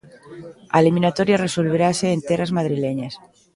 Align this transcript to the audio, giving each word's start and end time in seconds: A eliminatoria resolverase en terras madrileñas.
A 0.75 0.77
eliminatoria 0.83 1.41
resolverase 1.45 2.07
en 2.15 2.19
terras 2.29 2.51
madrileñas. 2.57 3.13